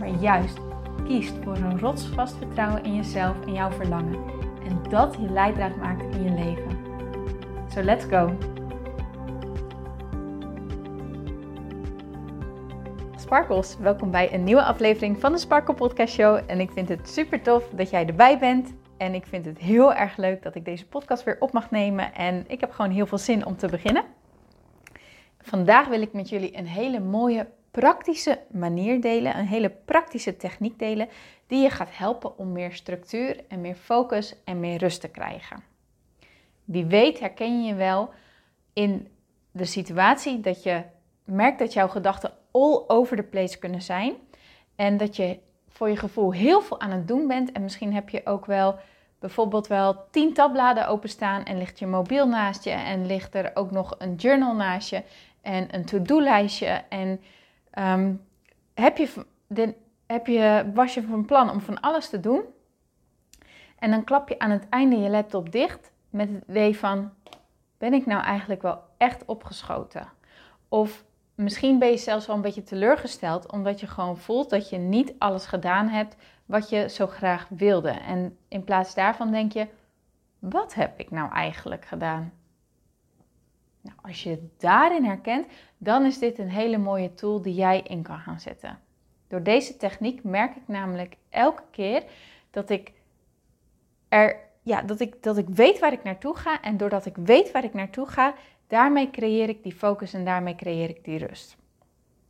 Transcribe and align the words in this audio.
maar 0.00 0.20
juist 0.20 0.58
kiest 1.04 1.34
voor 1.42 1.56
een 1.56 1.78
rotsvast 1.78 2.36
vertrouwen 2.36 2.84
in 2.84 2.94
jezelf 2.94 3.46
en 3.46 3.52
jouw 3.52 3.70
verlangen. 3.70 4.24
En 4.64 4.82
dat 4.88 5.16
je 5.20 5.30
leidraad 5.30 5.76
maakt 5.76 6.14
in 6.14 6.22
je 6.22 6.30
leven. 6.30 6.78
So 7.68 7.82
let's 7.82 8.04
go! 8.04 8.36
Sparkles, 13.16 13.76
welkom 13.78 14.10
bij 14.10 14.34
een 14.34 14.44
nieuwe 14.44 14.62
aflevering 14.62 15.20
van 15.20 15.32
de 15.32 15.38
Sparkle 15.38 15.74
Podcast 15.74 16.14
Show. 16.14 16.40
En 16.46 16.60
ik 16.60 16.70
vind 16.70 16.88
het 16.88 17.08
super 17.08 17.42
tof 17.42 17.68
dat 17.68 17.90
jij 17.90 18.06
erbij 18.06 18.38
bent. 18.38 18.74
En 18.96 19.14
ik 19.14 19.26
vind 19.26 19.44
het 19.44 19.58
heel 19.58 19.94
erg 19.94 20.16
leuk 20.16 20.42
dat 20.42 20.54
ik 20.54 20.64
deze 20.64 20.86
podcast 20.86 21.24
weer 21.24 21.36
op 21.40 21.52
mag 21.52 21.70
nemen. 21.70 22.14
En 22.14 22.44
ik 22.46 22.60
heb 22.60 22.70
gewoon 22.70 22.90
heel 22.90 23.06
veel 23.06 23.18
zin 23.18 23.46
om 23.46 23.56
te 23.56 23.68
beginnen. 23.68 24.04
Vandaag 25.40 25.88
wil 25.88 26.00
ik 26.00 26.12
met 26.12 26.28
jullie 26.28 26.56
een 26.56 26.66
hele 26.66 27.00
mooie 27.00 27.46
praktische 27.70 28.38
manier 28.50 29.00
delen, 29.00 29.38
een 29.38 29.46
hele 29.46 29.70
praktische 29.70 30.36
techniek 30.36 30.78
delen, 30.78 31.08
die 31.46 31.62
je 31.62 31.70
gaat 31.70 31.96
helpen 31.96 32.38
om 32.38 32.52
meer 32.52 32.72
structuur 32.72 33.44
en 33.48 33.60
meer 33.60 33.74
focus 33.74 34.34
en 34.44 34.60
meer 34.60 34.78
rust 34.78 35.00
te 35.00 35.08
krijgen. 35.08 35.62
Wie 36.64 36.84
weet 36.84 37.20
herken 37.20 37.62
je 37.62 37.68
je 37.68 37.74
wel 37.74 38.10
in 38.72 39.08
de 39.50 39.64
situatie 39.64 40.40
dat 40.40 40.62
je 40.62 40.82
merkt 41.24 41.58
dat 41.58 41.72
jouw 41.72 41.88
gedachten 41.88 42.32
all 42.50 42.84
over 42.86 43.16
the 43.16 43.22
place 43.22 43.58
kunnen 43.58 43.82
zijn 43.82 44.14
en 44.76 44.96
dat 44.96 45.16
je 45.16 45.38
voor 45.68 45.88
je 45.88 45.96
gevoel 45.96 46.32
heel 46.32 46.62
veel 46.62 46.80
aan 46.80 46.90
het 46.90 47.08
doen 47.08 47.26
bent 47.26 47.52
en 47.52 47.62
misschien 47.62 47.94
heb 47.94 48.08
je 48.08 48.26
ook 48.26 48.46
wel 48.46 48.78
bijvoorbeeld 49.18 49.66
wel 49.66 50.04
tien 50.10 50.32
tabbladen 50.32 50.88
openstaan 50.88 51.44
en 51.44 51.58
ligt 51.58 51.78
je 51.78 51.86
mobiel 51.86 52.28
naast 52.28 52.64
je 52.64 52.70
en 52.70 53.06
ligt 53.06 53.34
er 53.34 53.50
ook 53.54 53.70
nog 53.70 53.94
een 53.98 54.14
journal 54.14 54.54
naast 54.54 54.90
je 54.90 55.02
en 55.42 55.74
een 55.74 55.84
to-do-lijstje 55.84 56.82
en 56.88 57.20
Ehm, 57.70 58.14
heb 58.74 58.96
je, 58.96 59.24
heb 60.06 60.26
je, 60.26 60.70
was 60.74 60.94
je 60.94 61.02
van 61.02 61.24
plan 61.24 61.50
om 61.50 61.60
van 61.60 61.80
alles 61.80 62.08
te 62.08 62.20
doen? 62.20 62.42
En 63.78 63.90
dan 63.90 64.04
klap 64.04 64.28
je 64.28 64.38
aan 64.38 64.50
het 64.50 64.68
einde 64.68 64.96
je 64.96 65.10
laptop 65.10 65.52
dicht 65.52 65.92
met 66.10 66.28
het 66.28 66.44
idee 66.48 66.78
van: 66.78 67.10
ben 67.78 67.92
ik 67.92 68.06
nou 68.06 68.22
eigenlijk 68.22 68.62
wel 68.62 68.82
echt 68.96 69.24
opgeschoten? 69.24 70.08
Of 70.68 71.04
misschien 71.34 71.78
ben 71.78 71.88
je 71.88 71.96
zelfs 71.96 72.26
wel 72.26 72.36
een 72.36 72.42
beetje 72.42 72.62
teleurgesteld 72.62 73.52
omdat 73.52 73.80
je 73.80 73.86
gewoon 73.86 74.16
voelt 74.16 74.50
dat 74.50 74.68
je 74.68 74.78
niet 74.78 75.14
alles 75.18 75.46
gedaan 75.46 75.88
hebt 75.88 76.16
wat 76.46 76.68
je 76.68 76.88
zo 76.88 77.06
graag 77.06 77.46
wilde. 77.48 77.90
En 77.90 78.38
in 78.48 78.64
plaats 78.64 78.94
daarvan 78.94 79.30
denk 79.30 79.52
je: 79.52 79.66
wat 80.38 80.74
heb 80.74 80.98
ik 80.98 81.10
nou 81.10 81.32
eigenlijk 81.32 81.84
gedaan? 81.84 82.32
Nou, 83.80 83.96
als 84.02 84.22
je 84.22 84.48
daarin 84.58 85.04
herkent, 85.04 85.46
dan 85.78 86.04
is 86.04 86.18
dit 86.18 86.38
een 86.38 86.50
hele 86.50 86.78
mooie 86.78 87.14
tool 87.14 87.42
die 87.42 87.54
jij 87.54 87.80
in 87.80 88.02
kan 88.02 88.18
gaan 88.18 88.40
zetten. 88.40 88.78
Door 89.28 89.42
deze 89.42 89.76
techniek 89.76 90.24
merk 90.24 90.56
ik 90.56 90.68
namelijk 90.68 91.16
elke 91.28 91.62
keer 91.70 92.04
dat 92.50 92.70
ik 92.70 92.92
er, 94.08 94.36
ja, 94.62 94.82
dat 94.82 95.00
ik, 95.00 95.22
dat 95.22 95.36
ik 95.36 95.48
weet 95.48 95.78
waar 95.78 95.92
ik 95.92 96.02
naartoe 96.02 96.36
ga. 96.36 96.62
En 96.62 96.76
doordat 96.76 97.06
ik 97.06 97.16
weet 97.16 97.50
waar 97.50 97.64
ik 97.64 97.74
naartoe 97.74 98.06
ga, 98.06 98.34
daarmee 98.66 99.10
creëer 99.10 99.48
ik 99.48 99.62
die 99.62 99.74
focus 99.74 100.12
en 100.12 100.24
daarmee 100.24 100.54
creëer 100.54 100.88
ik 100.88 101.04
die 101.04 101.18
rust. 101.18 101.56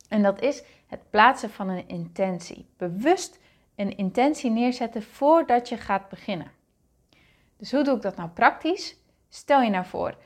En 0.09 0.23
dat 0.23 0.41
is 0.41 0.63
het 0.87 1.09
plaatsen 1.09 1.49
van 1.49 1.69
een 1.69 1.87
intentie. 1.87 2.65
Bewust 2.77 3.39
een 3.75 3.97
intentie 3.97 4.49
neerzetten 4.49 5.03
voordat 5.03 5.69
je 5.69 5.77
gaat 5.77 6.09
beginnen. 6.09 6.51
Dus 7.57 7.71
hoe 7.71 7.83
doe 7.83 7.95
ik 7.95 8.01
dat 8.01 8.15
nou 8.15 8.29
praktisch? 8.29 8.97
Stel 9.29 9.61
je 9.61 9.69
nou 9.69 9.85
voor, 9.85 10.17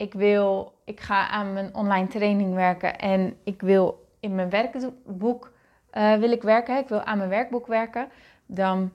ik 0.00 0.12
wil, 0.12 0.72
ik 0.84 1.00
ga 1.00 1.28
aan 1.28 1.52
mijn 1.52 1.74
online 1.74 2.06
training 2.06 2.54
werken 2.54 2.98
en 2.98 3.36
ik 3.44 3.60
wil 3.60 4.08
in 4.20 4.34
mijn 4.34 4.50
werkboek 4.50 5.52
uh, 5.92 6.16
wil 6.16 6.30
ik 6.30 6.42
werken, 6.42 6.78
ik 6.78 6.88
wil 6.88 7.00
aan 7.00 7.18
mijn 7.18 7.30
werkboek 7.30 7.66
werken, 7.66 8.08
dan 8.46 8.92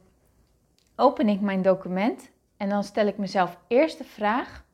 open 0.95 1.29
ik 1.29 1.41
mijn 1.41 1.61
document 1.61 2.31
en 2.57 2.69
dan 2.69 2.83
stel 2.83 3.07
ik 3.07 3.17
mezelf 3.17 3.57
eerst 3.67 3.97
de 3.97 4.03
vraag: 4.03 4.65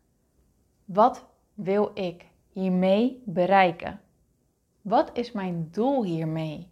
wat 0.86 1.26
wil 1.54 1.92
ik 1.94 2.26
hiermee 2.50 3.24
bereiken? 3.26 4.00
Wat 4.82 5.10
is 5.14 5.32
mijn 5.32 5.68
doel 5.72 6.04
hiermee? 6.04 6.72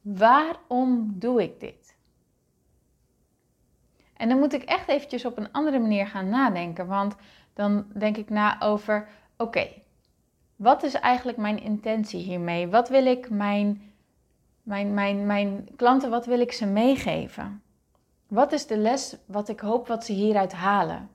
Waarom 0.00 1.14
doe 1.18 1.42
ik 1.42 1.60
dit? 1.60 1.87
En 4.18 4.28
dan 4.28 4.38
moet 4.38 4.52
ik 4.52 4.62
echt 4.62 4.88
eventjes 4.88 5.24
op 5.24 5.36
een 5.36 5.52
andere 5.52 5.78
manier 5.78 6.06
gaan 6.06 6.28
nadenken, 6.28 6.86
want 6.86 7.16
dan 7.54 7.86
denk 7.94 8.16
ik 8.16 8.30
na 8.30 8.60
over: 8.60 9.08
oké, 9.36 9.68
wat 10.56 10.82
is 10.82 10.94
eigenlijk 10.94 11.38
mijn 11.38 11.62
intentie 11.62 12.20
hiermee? 12.20 12.68
Wat 12.68 12.88
wil 12.88 13.06
ik 13.06 13.30
mijn, 13.30 13.92
mijn, 14.62 14.94
mijn, 14.94 15.26
mijn 15.26 15.68
klanten, 15.76 16.10
wat 16.10 16.26
wil 16.26 16.40
ik 16.40 16.52
ze 16.52 16.66
meegeven? 16.66 17.62
Wat 18.28 18.52
is 18.52 18.66
de 18.66 18.76
les 18.76 19.16
wat 19.26 19.48
ik 19.48 19.60
hoop 19.60 19.88
wat 19.88 20.04
ze 20.04 20.12
hieruit 20.12 20.52
halen? 20.52 21.10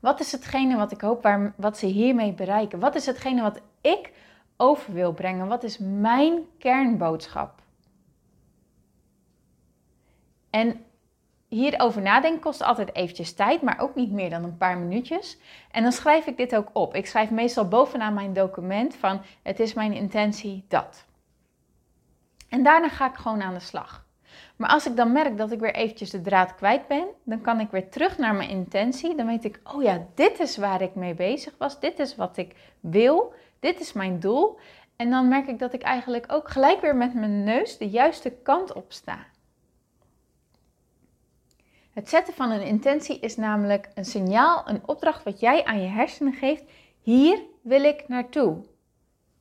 Wat 0.00 0.20
is 0.20 0.32
hetgene 0.32 0.76
wat 0.76 0.92
ik 0.92 1.00
hoop 1.00 1.22
waar, 1.22 1.54
wat 1.56 1.78
ze 1.78 1.86
hiermee 1.86 2.32
bereiken? 2.32 2.78
Wat 2.78 2.94
is 2.94 3.06
hetgene 3.06 3.42
wat 3.42 3.60
ik 3.80 4.12
over 4.56 4.92
wil 4.92 5.12
brengen? 5.12 5.46
Wat 5.46 5.62
is 5.62 5.78
mijn 5.78 6.42
kernboodschap? 6.58 7.62
En 10.50 10.80
hierover 11.48 12.02
nadenken 12.02 12.40
kost 12.40 12.62
altijd 12.62 12.94
eventjes 12.94 13.34
tijd, 13.34 13.62
maar 13.62 13.80
ook 13.80 13.94
niet 13.94 14.12
meer 14.12 14.30
dan 14.30 14.44
een 14.44 14.56
paar 14.56 14.78
minuutjes. 14.78 15.38
En 15.70 15.82
dan 15.82 15.92
schrijf 15.92 16.26
ik 16.26 16.36
dit 16.36 16.56
ook 16.56 16.70
op. 16.72 16.94
Ik 16.94 17.06
schrijf 17.06 17.30
meestal 17.30 17.68
bovenaan 17.68 18.14
mijn 18.14 18.32
document 18.32 18.94
van 18.94 19.20
het 19.42 19.60
is 19.60 19.74
mijn 19.74 19.92
intentie 19.92 20.64
dat. 20.68 21.06
En 22.48 22.62
daarna 22.62 22.88
ga 22.88 23.08
ik 23.08 23.16
gewoon 23.16 23.42
aan 23.42 23.54
de 23.54 23.60
slag. 23.60 24.06
Maar 24.56 24.70
als 24.70 24.86
ik 24.86 24.96
dan 24.96 25.12
merk 25.12 25.36
dat 25.36 25.52
ik 25.52 25.60
weer 25.60 25.74
eventjes 25.74 26.10
de 26.10 26.20
draad 26.20 26.54
kwijt 26.54 26.86
ben, 26.86 27.06
dan 27.24 27.40
kan 27.40 27.60
ik 27.60 27.70
weer 27.70 27.88
terug 27.88 28.18
naar 28.18 28.34
mijn 28.34 28.48
intentie. 28.48 29.14
Dan 29.14 29.26
weet 29.26 29.44
ik, 29.44 29.60
oh 29.64 29.82
ja, 29.82 30.06
dit 30.14 30.40
is 30.40 30.56
waar 30.56 30.82
ik 30.82 30.94
mee 30.94 31.14
bezig 31.14 31.54
was. 31.58 31.80
Dit 31.80 31.98
is 31.98 32.16
wat 32.16 32.36
ik 32.36 32.54
wil. 32.80 33.32
Dit 33.60 33.80
is 33.80 33.92
mijn 33.92 34.20
doel. 34.20 34.58
En 34.96 35.10
dan 35.10 35.28
merk 35.28 35.46
ik 35.46 35.58
dat 35.58 35.72
ik 35.72 35.82
eigenlijk 35.82 36.32
ook 36.32 36.48
gelijk 36.48 36.80
weer 36.80 36.96
met 36.96 37.14
mijn 37.14 37.44
neus 37.44 37.78
de 37.78 37.88
juiste 37.88 38.30
kant 38.30 38.72
op 38.72 38.92
sta. 38.92 39.18
Het 41.98 42.08
zetten 42.08 42.34
van 42.34 42.50
een 42.50 42.62
intentie 42.62 43.18
is 43.20 43.36
namelijk 43.36 43.88
een 43.94 44.04
signaal, 44.04 44.62
een 44.68 44.82
opdracht 44.86 45.22
wat 45.22 45.40
jij 45.40 45.64
aan 45.64 45.80
je 45.80 45.88
hersenen 45.88 46.32
geeft. 46.32 46.64
Hier 47.00 47.40
wil 47.62 47.84
ik 47.84 48.08
naartoe. 48.08 48.64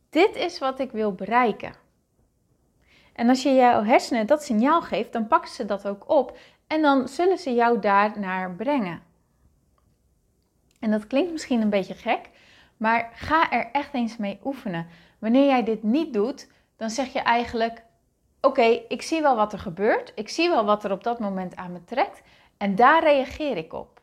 Dit 0.10 0.36
is 0.36 0.60
wat 0.60 0.80
ik 0.80 0.92
wil 0.92 1.14
bereiken. 1.14 1.74
En 3.14 3.30
als 3.30 3.44
je 3.44 3.54
jouw 3.54 3.84
hersenen 3.84 4.28
dat 4.28 4.44
signaal 4.44 4.82
geeft, 4.82 5.14
dan 5.14 5.28
pakken 5.28 5.52
ze 5.52 5.66
dat 5.66 5.88
ook 5.88 6.10
op 6.10 6.38
en 6.68 6.82
dan 6.82 7.08
zullen 7.08 7.38
ze 7.38 7.54
jou 7.54 7.80
daar 7.80 8.20
naar 8.20 8.56
brengen. 8.56 9.02
En 10.80 10.92
dat 10.92 11.08
klinkt 11.08 11.32
misschien 11.32 11.62
een 11.62 11.70
beetje 11.70 11.96
gek, 11.96 12.30
maar 12.78 13.12
ga 13.14 13.52
er 13.52 13.70
echt 13.72 13.94
eens 13.94 14.18
mee 14.18 14.40
oefenen. 14.44 14.88
Wanneer 15.20 15.46
jij 15.46 15.64
dit 15.64 15.84
niet 15.84 16.14
doet, 16.14 16.48
dan 16.76 16.90
zeg 16.90 17.14
je 17.14 17.20
eigenlijk: 17.20 17.84
Oké, 18.42 18.82
ik 18.88 19.02
zie 19.02 19.22
wel 19.22 19.36
wat 19.36 19.54
er 19.54 19.60
gebeurt. 19.60 20.12
Ik 20.16 20.30
zie 20.30 20.50
wel 20.50 20.66
wat 20.66 20.84
er 20.84 20.92
op 20.92 21.04
dat 21.04 21.20
moment 21.20 21.56
aan 21.56 21.72
me 21.72 21.84
trekt. 21.84 22.22
En 22.58 22.76
daar 22.76 23.04
reageer 23.04 23.58
ik 23.58 23.74
op. 23.74 24.02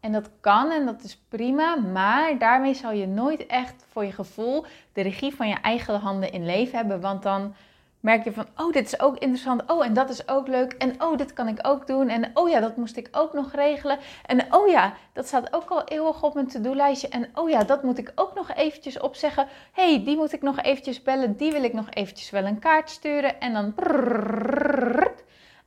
En 0.00 0.12
dat 0.12 0.30
kan 0.40 0.70
en 0.70 0.86
dat 0.86 1.02
is 1.02 1.16
prima, 1.28 1.76
maar 1.76 2.38
daarmee 2.38 2.74
zal 2.74 2.92
je 2.92 3.06
nooit 3.06 3.46
echt 3.46 3.84
voor 3.88 4.04
je 4.04 4.12
gevoel 4.12 4.64
de 4.92 5.02
regie 5.02 5.34
van 5.34 5.48
je 5.48 5.56
eigen 5.62 6.00
handen 6.00 6.32
in 6.32 6.46
leven 6.46 6.78
hebben. 6.78 7.00
Want 7.00 7.22
dan 7.22 7.54
merk 8.00 8.24
je 8.24 8.32
van, 8.32 8.46
oh, 8.56 8.72
dit 8.72 8.86
is 8.86 9.00
ook 9.00 9.18
interessant. 9.18 9.70
Oh, 9.70 9.84
en 9.84 9.92
dat 9.92 10.10
is 10.10 10.28
ook 10.28 10.48
leuk. 10.48 10.72
En 10.72 11.02
oh, 11.02 11.16
dit 11.16 11.32
kan 11.32 11.48
ik 11.48 11.58
ook 11.62 11.86
doen. 11.86 12.08
En 12.08 12.30
oh 12.34 12.48
ja, 12.48 12.60
dat 12.60 12.76
moest 12.76 12.96
ik 12.96 13.08
ook 13.12 13.32
nog 13.32 13.52
regelen. 13.52 13.98
En 14.26 14.54
oh 14.54 14.68
ja, 14.68 14.94
dat 15.12 15.26
staat 15.26 15.52
ook 15.52 15.70
al 15.70 15.84
eeuwig 15.84 16.22
op 16.22 16.34
mijn 16.34 16.46
to-do-lijstje. 16.46 17.08
En 17.08 17.28
oh 17.34 17.50
ja, 17.50 17.64
dat 17.64 17.82
moet 17.82 17.98
ik 17.98 18.12
ook 18.14 18.34
nog 18.34 18.52
eventjes 18.52 19.00
opzeggen. 19.00 19.48
hey, 19.72 20.04
die 20.04 20.16
moet 20.16 20.32
ik 20.32 20.42
nog 20.42 20.60
eventjes 20.60 21.02
bellen. 21.02 21.36
Die 21.36 21.52
wil 21.52 21.62
ik 21.64 21.72
nog 21.72 21.90
eventjes 21.90 22.30
wel 22.30 22.44
een 22.44 22.58
kaart 22.58 22.90
sturen. 22.90 23.40
En 23.40 23.52
dan 23.52 23.74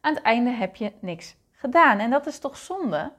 aan 0.04 0.14
het 0.14 0.24
einde 0.24 0.50
heb 0.50 0.76
je 0.76 0.92
niks 1.00 1.36
gedaan. 1.52 2.00
En 2.00 2.10
dat 2.10 2.26
is 2.26 2.40
toch 2.40 2.58
zonde? 2.58 3.12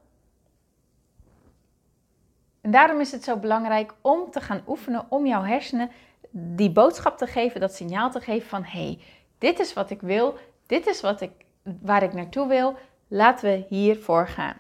En 2.60 2.70
daarom 2.70 3.00
is 3.00 3.12
het 3.12 3.24
zo 3.24 3.36
belangrijk 3.36 3.94
om 4.00 4.30
te 4.30 4.40
gaan 4.40 4.62
oefenen, 4.66 5.06
om 5.08 5.26
jouw 5.26 5.42
hersenen 5.42 5.90
die 6.30 6.70
boodschap 6.70 7.18
te 7.18 7.26
geven, 7.26 7.60
dat 7.60 7.74
signaal 7.74 8.10
te 8.10 8.20
geven 8.20 8.48
van 8.48 8.64
hé, 8.64 8.84
hey, 8.84 9.00
dit 9.38 9.58
is 9.58 9.72
wat 9.72 9.90
ik 9.90 10.00
wil, 10.00 10.38
dit 10.66 10.86
is 10.86 11.00
wat 11.00 11.20
ik, 11.20 11.30
waar 11.62 12.02
ik 12.02 12.12
naartoe 12.12 12.48
wil, 12.48 12.76
laten 13.08 13.50
we 13.50 13.66
hiervoor 13.68 14.28
gaan. 14.28 14.56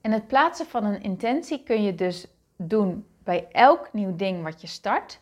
En 0.00 0.12
het 0.12 0.26
plaatsen 0.26 0.66
van 0.66 0.84
een 0.84 1.02
intentie 1.02 1.62
kun 1.62 1.82
je 1.82 1.94
dus 1.94 2.26
doen 2.56 3.06
bij 3.24 3.48
elk 3.52 3.92
nieuw 3.92 4.16
ding 4.16 4.42
wat 4.42 4.60
je 4.60 4.66
start. 4.66 5.20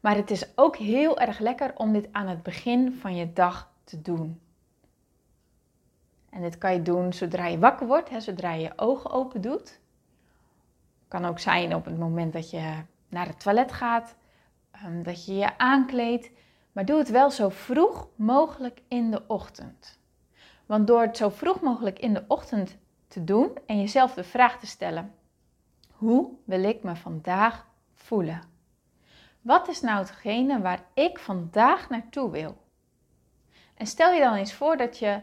Maar 0.00 0.16
het 0.16 0.30
is 0.30 0.52
ook 0.54 0.76
heel 0.76 1.18
erg 1.18 1.38
lekker 1.38 1.72
om 1.76 1.92
dit 1.92 2.08
aan 2.12 2.28
het 2.28 2.42
begin 2.42 2.92
van 3.00 3.16
je 3.16 3.32
dag 3.32 3.70
te 3.84 4.02
doen. 4.02 4.40
En 6.30 6.42
dit 6.42 6.58
kan 6.58 6.72
je 6.72 6.82
doen 6.82 7.12
zodra 7.12 7.46
je 7.46 7.58
wakker 7.58 7.86
wordt, 7.86 8.08
hè, 8.08 8.20
zodra 8.20 8.52
je 8.52 8.62
je 8.62 8.72
ogen 8.76 9.10
open 9.10 9.40
doet. 9.40 9.80
Kan 11.08 11.24
ook 11.24 11.38
zijn 11.38 11.74
op 11.74 11.84
het 11.84 11.98
moment 11.98 12.32
dat 12.32 12.50
je 12.50 12.74
naar 13.08 13.26
het 13.26 13.40
toilet 13.40 13.72
gaat, 13.72 14.16
ehm, 14.70 15.02
dat 15.02 15.24
je 15.26 15.34
je 15.34 15.58
aankleedt. 15.58 16.30
Maar 16.72 16.84
doe 16.84 16.98
het 16.98 17.10
wel 17.10 17.30
zo 17.30 17.48
vroeg 17.48 18.08
mogelijk 18.16 18.80
in 18.88 19.10
de 19.10 19.22
ochtend. 19.26 19.98
Want 20.66 20.86
door 20.86 21.00
het 21.00 21.16
zo 21.16 21.28
vroeg 21.28 21.60
mogelijk 21.60 21.98
in 21.98 22.14
de 22.14 22.24
ochtend 22.28 22.76
te 23.06 23.24
doen 23.24 23.50
en 23.66 23.80
jezelf 23.80 24.14
de 24.14 24.24
vraag 24.24 24.58
te 24.58 24.66
stellen: 24.66 25.14
hoe 25.92 26.30
wil 26.44 26.64
ik 26.64 26.82
me 26.82 26.96
vandaag 26.96 27.66
voelen? 27.94 28.42
Wat 29.40 29.68
is 29.68 29.80
nou 29.80 29.98
hetgene 29.98 30.60
waar 30.60 30.84
ik 30.94 31.18
vandaag 31.18 31.88
naartoe 31.88 32.30
wil? 32.30 32.56
En 33.74 33.86
stel 33.86 34.12
je 34.12 34.20
dan 34.20 34.34
eens 34.34 34.52
voor 34.52 34.76
dat 34.76 34.98
je 34.98 35.20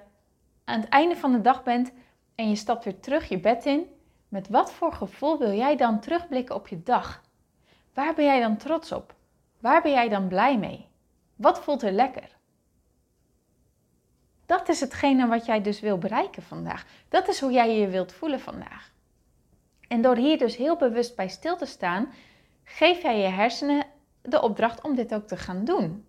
aan 0.65 0.79
het 0.79 0.89
einde 0.89 1.15
van 1.15 1.31
de 1.31 1.41
dag 1.41 1.63
bent 1.63 1.91
en 2.35 2.49
je 2.49 2.55
stapt 2.55 2.83
weer 2.83 2.99
terug 2.99 3.29
je 3.29 3.39
bed 3.39 3.65
in. 3.65 3.89
Met 4.27 4.49
wat 4.49 4.73
voor 4.73 4.93
gevoel 4.93 5.37
wil 5.37 5.51
jij 5.51 5.75
dan 5.75 5.99
terugblikken 5.99 6.55
op 6.55 6.67
je 6.67 6.83
dag? 6.83 7.23
Waar 7.93 8.13
ben 8.13 8.25
jij 8.25 8.39
dan 8.39 8.57
trots 8.57 8.91
op? 8.91 9.15
Waar 9.59 9.81
ben 9.81 9.91
jij 9.91 10.09
dan 10.09 10.27
blij 10.27 10.57
mee? 10.57 10.87
Wat 11.35 11.59
voelt 11.59 11.83
er 11.83 11.91
lekker? 11.91 12.35
Dat 14.45 14.69
is 14.69 14.79
hetgene 14.79 15.27
wat 15.27 15.45
jij 15.45 15.61
dus 15.61 15.79
wil 15.79 15.97
bereiken 15.97 16.43
vandaag. 16.43 16.85
Dat 17.09 17.27
is 17.27 17.39
hoe 17.39 17.51
jij 17.51 17.79
je 17.79 17.87
wilt 17.87 18.13
voelen 18.13 18.39
vandaag. 18.39 18.93
En 19.87 20.01
door 20.01 20.15
hier 20.15 20.37
dus 20.37 20.55
heel 20.55 20.75
bewust 20.75 21.15
bij 21.15 21.27
stil 21.27 21.57
te 21.57 21.65
staan, 21.65 22.13
geef 22.63 23.01
jij 23.01 23.19
je 23.19 23.27
hersenen 23.27 23.85
de 24.21 24.41
opdracht 24.41 24.81
om 24.81 24.95
dit 24.95 25.13
ook 25.13 25.27
te 25.27 25.37
gaan 25.37 25.65
doen. 25.65 26.05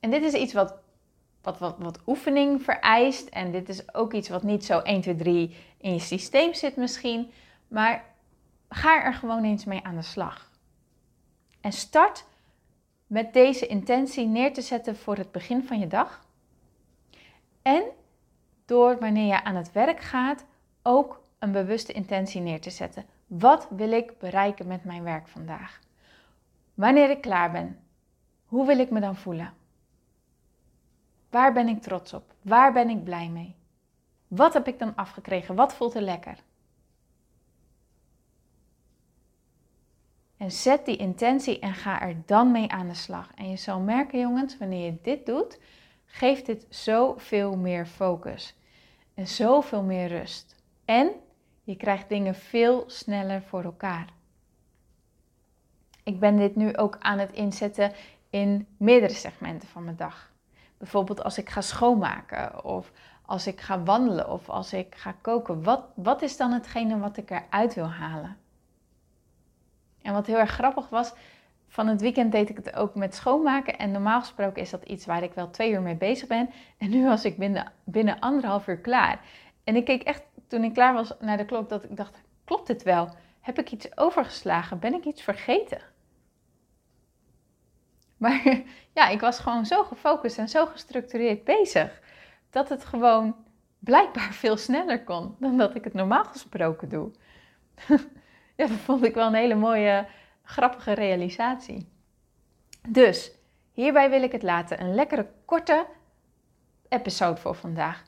En 0.00 0.10
dit 0.10 0.22
is 0.22 0.32
iets 0.32 0.52
wat, 0.52 0.74
wat, 1.42 1.58
wat, 1.58 1.76
wat 1.78 2.00
oefening 2.06 2.62
vereist. 2.62 3.28
En 3.28 3.52
dit 3.52 3.68
is 3.68 3.94
ook 3.94 4.12
iets 4.12 4.28
wat 4.28 4.42
niet 4.42 4.64
zo 4.64 4.78
1, 4.78 5.00
2, 5.00 5.16
3 5.16 5.56
in 5.78 5.92
je 5.92 6.00
systeem 6.00 6.54
zit 6.54 6.76
misschien. 6.76 7.30
Maar 7.68 8.04
ga 8.68 9.04
er 9.04 9.14
gewoon 9.14 9.44
eens 9.44 9.64
mee 9.64 9.84
aan 9.84 9.96
de 9.96 10.02
slag. 10.02 10.50
En 11.60 11.72
start 11.72 12.24
met 13.06 13.32
deze 13.32 13.66
intentie 13.66 14.26
neer 14.26 14.52
te 14.52 14.62
zetten 14.62 14.96
voor 14.96 15.16
het 15.16 15.32
begin 15.32 15.64
van 15.64 15.78
je 15.78 15.86
dag. 15.86 16.26
En 17.62 17.82
door 18.64 18.98
wanneer 18.98 19.26
je 19.26 19.44
aan 19.44 19.56
het 19.56 19.72
werk 19.72 20.00
gaat 20.00 20.44
ook 20.82 21.22
een 21.38 21.52
bewuste 21.52 21.92
intentie 21.92 22.40
neer 22.40 22.60
te 22.60 22.70
zetten. 22.70 23.04
Wat 23.26 23.66
wil 23.70 23.92
ik 23.92 24.18
bereiken 24.18 24.66
met 24.66 24.84
mijn 24.84 25.02
werk 25.02 25.28
vandaag? 25.28 25.80
Wanneer 26.74 27.10
ik 27.10 27.20
klaar 27.20 27.50
ben, 27.50 27.78
hoe 28.46 28.66
wil 28.66 28.78
ik 28.78 28.90
me 28.90 29.00
dan 29.00 29.16
voelen? 29.16 29.52
Waar 31.30 31.52
ben 31.52 31.68
ik 31.68 31.82
trots 31.82 32.12
op? 32.12 32.34
Waar 32.42 32.72
ben 32.72 32.88
ik 32.88 33.04
blij 33.04 33.28
mee? 33.28 33.56
Wat 34.28 34.52
heb 34.52 34.66
ik 34.66 34.78
dan 34.78 34.94
afgekregen? 34.96 35.54
Wat 35.54 35.74
voelt 35.74 35.94
er 35.94 36.02
lekker? 36.02 36.38
En 40.36 40.52
zet 40.52 40.84
die 40.84 40.96
intentie 40.96 41.58
en 41.58 41.74
ga 41.74 42.00
er 42.00 42.22
dan 42.26 42.50
mee 42.50 42.70
aan 42.70 42.88
de 42.88 42.94
slag. 42.94 43.30
En 43.34 43.50
je 43.50 43.56
zal 43.56 43.80
merken, 43.80 44.18
jongens, 44.18 44.58
wanneer 44.58 44.84
je 44.84 44.98
dit 45.02 45.26
doet, 45.26 45.60
geeft 46.04 46.46
dit 46.46 46.66
zoveel 46.68 47.56
meer 47.56 47.86
focus 47.86 48.56
en 49.14 49.26
zoveel 49.26 49.82
meer 49.82 50.08
rust. 50.08 50.56
En 50.84 51.10
je 51.62 51.76
krijgt 51.76 52.08
dingen 52.08 52.34
veel 52.34 52.84
sneller 52.86 53.42
voor 53.42 53.64
elkaar. 53.64 54.08
Ik 56.02 56.20
ben 56.20 56.36
dit 56.36 56.56
nu 56.56 56.76
ook 56.76 56.96
aan 56.98 57.18
het 57.18 57.32
inzetten 57.32 57.92
in 58.30 58.66
meerdere 58.76 59.14
segmenten 59.14 59.68
van 59.68 59.84
mijn 59.84 59.96
dag. 59.96 60.32
Bijvoorbeeld 60.78 61.24
als 61.24 61.38
ik 61.38 61.50
ga 61.50 61.60
schoonmaken 61.60 62.64
of 62.64 62.92
als 63.26 63.46
ik 63.46 63.60
ga 63.60 63.82
wandelen 63.82 64.30
of 64.30 64.48
als 64.48 64.72
ik 64.72 64.94
ga 64.94 65.14
koken. 65.20 65.62
Wat, 65.62 65.84
wat 65.94 66.22
is 66.22 66.36
dan 66.36 66.52
hetgene 66.52 66.98
wat 66.98 67.16
ik 67.16 67.30
eruit 67.30 67.74
wil 67.74 67.88
halen? 67.88 68.36
En 70.02 70.12
wat 70.12 70.26
heel 70.26 70.38
erg 70.38 70.50
grappig 70.50 70.88
was, 70.88 71.12
van 71.68 71.86
het 71.86 72.00
weekend 72.00 72.32
deed 72.32 72.50
ik 72.50 72.56
het 72.56 72.74
ook 72.74 72.94
met 72.94 73.14
schoonmaken. 73.14 73.78
En 73.78 73.90
normaal 73.90 74.20
gesproken 74.20 74.62
is 74.62 74.70
dat 74.70 74.82
iets 74.82 75.06
waar 75.06 75.22
ik 75.22 75.34
wel 75.34 75.50
twee 75.50 75.72
uur 75.72 75.82
mee 75.82 75.96
bezig 75.96 76.28
ben. 76.28 76.50
En 76.78 76.90
nu 76.90 77.04
was 77.04 77.24
ik 77.24 77.38
binnen, 77.38 77.72
binnen 77.84 78.18
anderhalf 78.18 78.66
uur 78.66 78.78
klaar. 78.78 79.20
En 79.64 79.76
ik 79.76 79.84
keek 79.84 80.02
echt 80.02 80.22
toen 80.46 80.64
ik 80.64 80.74
klaar 80.74 80.94
was 80.94 81.12
naar 81.20 81.36
de 81.36 81.44
klok 81.44 81.68
dat 81.68 81.84
ik 81.84 81.96
dacht, 81.96 82.20
klopt 82.44 82.66
dit 82.66 82.82
wel? 82.82 83.08
Heb 83.40 83.58
ik 83.58 83.72
iets 83.72 83.96
overgeslagen? 83.96 84.78
Ben 84.78 84.94
ik 84.94 85.04
iets 85.04 85.22
vergeten? 85.22 85.80
Maar 88.22 88.62
ja, 88.94 89.08
ik 89.08 89.20
was 89.20 89.38
gewoon 89.38 89.66
zo 89.66 89.84
gefocust 89.84 90.38
en 90.38 90.48
zo 90.48 90.66
gestructureerd 90.66 91.44
bezig 91.44 92.00
dat 92.50 92.68
het 92.68 92.84
gewoon 92.84 93.36
blijkbaar 93.78 94.32
veel 94.32 94.56
sneller 94.56 95.04
kon 95.04 95.36
dan 95.38 95.56
dat 95.56 95.74
ik 95.74 95.84
het 95.84 95.94
normaal 95.94 96.24
gesproken 96.24 96.88
doe. 96.88 97.10
ja, 98.56 98.66
dat 98.66 98.70
vond 98.70 99.04
ik 99.04 99.14
wel 99.14 99.26
een 99.26 99.34
hele 99.34 99.54
mooie, 99.54 100.06
grappige 100.42 100.92
realisatie. 100.92 101.88
Dus 102.88 103.32
hierbij 103.72 104.10
wil 104.10 104.22
ik 104.22 104.32
het 104.32 104.42
laten. 104.42 104.80
Een 104.80 104.94
lekkere 104.94 105.30
korte 105.44 105.86
episode 106.88 107.40
voor 107.40 107.54
vandaag. 107.54 108.04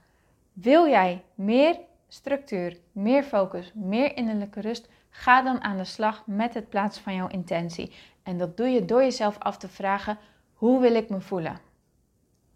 Wil 0.52 0.88
jij 0.88 1.24
meer 1.34 1.78
structuur, 2.08 2.76
meer 2.92 3.22
focus, 3.22 3.72
meer 3.74 4.16
innerlijke 4.16 4.60
rust, 4.60 4.88
ga 5.10 5.42
dan 5.42 5.62
aan 5.62 5.76
de 5.76 5.84
slag 5.84 6.26
met 6.26 6.54
het 6.54 6.68
plaatsen 6.68 7.02
van 7.02 7.14
jouw 7.14 7.28
intentie. 7.28 7.92
En 8.30 8.38
dat 8.38 8.56
doe 8.56 8.68
je 8.68 8.84
door 8.84 9.02
jezelf 9.02 9.38
af 9.38 9.56
te 9.56 9.68
vragen: 9.68 10.18
hoe 10.54 10.80
wil 10.80 10.94
ik 10.94 11.08
me 11.08 11.20
voelen? 11.20 11.58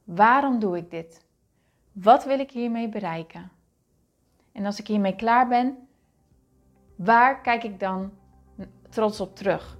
Waarom 0.05 0.59
doe 0.59 0.77
ik 0.77 0.91
dit? 0.91 1.25
Wat 1.93 2.25
wil 2.25 2.39
ik 2.39 2.51
hiermee 2.51 2.89
bereiken? 2.89 3.51
En 4.53 4.65
als 4.65 4.79
ik 4.79 4.87
hiermee 4.87 5.17
klaar 5.17 5.49
ben, 5.49 5.77
waar 6.97 7.41
kijk 7.41 7.65
ik 7.65 7.81
dan 7.81 8.13
trots 8.89 9.21
op 9.21 9.37
terug? 9.37 9.79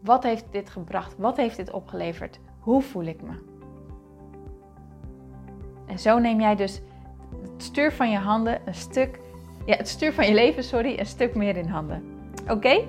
Wat 0.00 0.22
heeft 0.22 0.44
dit 0.50 0.70
gebracht? 0.70 1.16
Wat 1.18 1.36
heeft 1.36 1.56
dit 1.56 1.70
opgeleverd? 1.70 2.38
Hoe 2.60 2.82
voel 2.82 3.04
ik 3.04 3.22
me? 3.22 3.34
En 5.86 5.98
zo 5.98 6.18
neem 6.18 6.40
jij 6.40 6.56
dus 6.56 6.80
het 7.42 7.62
stuur 7.62 7.92
van 7.92 8.10
je 8.10 8.18
handen 8.18 8.60
een 8.64 8.74
stuk, 8.74 9.20
ja, 9.66 9.76
het 9.76 9.88
stuur 9.88 10.12
van 10.12 10.26
je 10.26 10.34
leven, 10.34 10.64
sorry, 10.64 10.98
een 10.98 11.06
stuk 11.06 11.34
meer 11.34 11.56
in 11.56 11.68
handen. 11.68 12.04
Oké? 12.48 12.84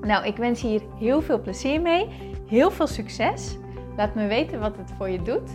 Nou, 0.00 0.26
ik 0.26 0.36
wens 0.36 0.60
je 0.60 0.68
hier 0.68 0.82
heel 0.98 1.22
veel 1.22 1.40
plezier 1.40 1.80
mee, 1.80 2.08
heel 2.46 2.70
veel 2.70 2.86
succes. 2.86 3.58
Laat 3.96 4.14
me 4.14 4.26
weten 4.26 4.60
wat 4.60 4.76
het 4.76 4.92
voor 4.96 5.08
je 5.08 5.22
doet. 5.22 5.50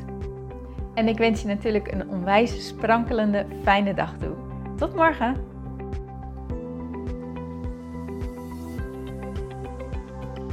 En 0.94 1.08
ik 1.08 1.18
wens 1.18 1.42
je 1.42 1.48
natuurlijk 1.48 1.92
een 1.92 2.10
onwijs 2.10 2.68
sprankelende, 2.68 3.46
fijne 3.64 3.94
dag 3.94 4.18
toe. 4.18 4.36
Tot 4.76 4.96
morgen! 4.96 5.36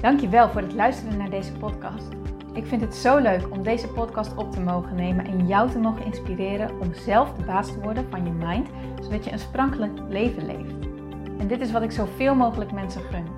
Dankjewel 0.01 0.49
voor 0.49 0.61
het 0.61 0.75
luisteren 0.75 1.19
naar 1.19 1.31
deze 1.31 1.53
podcast. 1.53 2.09
Ik 2.53 2.67
vind 2.67 2.81
het 2.81 2.95
zo 2.95 3.19
leuk 3.19 3.51
om 3.51 3.63
deze 3.63 3.89
podcast 3.89 4.37
op 4.37 4.53
te 4.53 4.61
mogen 4.61 4.95
nemen 4.95 5.27
en 5.27 5.47
jou 5.47 5.71
te 5.71 5.79
mogen 5.79 6.05
inspireren 6.05 6.81
om 6.81 6.95
zelf 6.95 7.33
de 7.33 7.45
baas 7.45 7.73
te 7.73 7.81
worden 7.81 8.07
van 8.11 8.25
je 8.25 8.31
mind, 8.31 8.69
zodat 9.03 9.25
je 9.25 9.33
een 9.33 9.39
sprankelend 9.39 10.01
leven 10.09 10.47
leeft. 10.47 10.87
En 11.39 11.47
dit 11.47 11.61
is 11.61 11.73
wat 11.73 11.83
ik 11.83 11.91
zoveel 11.91 12.35
mogelijk 12.35 12.73
mensen 12.73 13.03
gun. 13.03 13.38